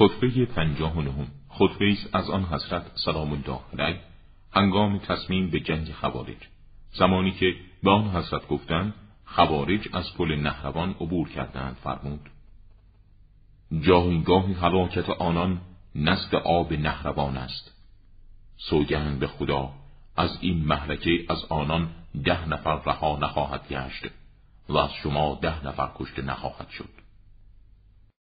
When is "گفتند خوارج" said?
8.48-9.88